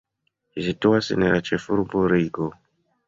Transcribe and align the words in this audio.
Ĝi 0.53 0.63
situas 0.67 1.11
en 1.15 1.27
la 1.27 1.43
ĉefurbo 1.49 2.03
Rigo. 2.15 2.49